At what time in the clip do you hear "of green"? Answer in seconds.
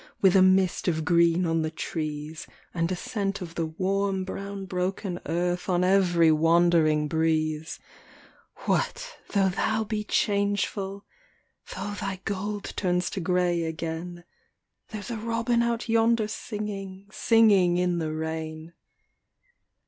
0.87-1.45